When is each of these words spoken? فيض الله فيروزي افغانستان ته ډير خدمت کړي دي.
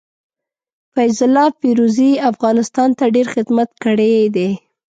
فيض 0.93 1.19
الله 1.27 1.47
فيروزي 1.61 2.09
افغانستان 2.31 2.89
ته 2.97 3.05
ډير 3.15 3.27
خدمت 3.35 3.69
کړي 3.83 4.13
دي. 4.35 4.49